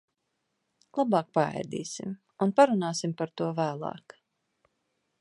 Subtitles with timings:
[0.99, 2.17] Labāk paēdīsim
[2.47, 4.21] un parunāsim par to vēlāk.